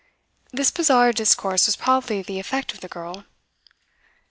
[0.51, 3.23] This bizarre discourse was probably the effect of the girl.